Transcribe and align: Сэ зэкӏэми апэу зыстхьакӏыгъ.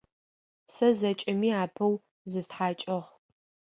Сэ 0.73 0.87
зэкӏэми 0.99 1.49
апэу 1.63 1.93
зыстхьакӏыгъ. 2.31 3.09